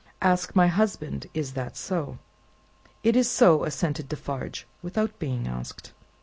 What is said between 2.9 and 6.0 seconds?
"It is so," assented Defarge, without being asked.